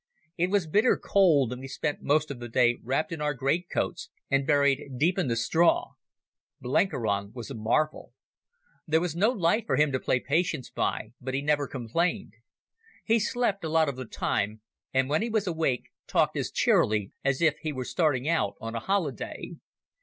[0.35, 4.09] It was bitter cold, and we spent most of the day wrapped in our greatcoats
[4.31, 5.91] and buried deep in the straw.
[6.59, 8.11] Blenkiron was a marvel.
[8.87, 12.33] There was no light for him to play Patience by, but he never complained.
[13.05, 14.61] He slept a lot of the time,
[14.91, 18.73] and when he was awake talked as cheerily as if he were starting out on
[18.73, 19.51] a holiday.